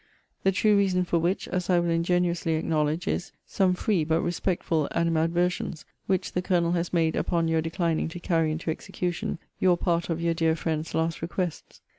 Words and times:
* 0.23 0.43
The 0.43 0.51
true 0.51 0.75
reason 0.75 1.05
for 1.05 1.19
which, 1.19 1.47
as 1.49 1.69
I 1.69 1.79
will 1.79 1.91
ingenuously 1.91 2.53
acknowledge, 2.55 3.07
is, 3.07 3.33
some 3.45 3.75
free, 3.75 4.03
but 4.03 4.21
respectful 4.23 4.87
animadversions 4.95 5.85
which 6.07 6.31
the 6.31 6.41
Colonel 6.41 6.71
has 6.71 6.91
made 6.91 7.15
upon 7.15 7.47
your 7.47 7.61
declining 7.61 8.07
to 8.07 8.19
carry 8.19 8.51
into 8.51 8.71
execution 8.71 9.37
your 9.59 9.77
part 9.77 10.09
of 10.09 10.19
your 10.19 10.33
dear 10.33 10.55
friend's 10.55 10.95
last 10.95 11.21
requests. 11.21 11.81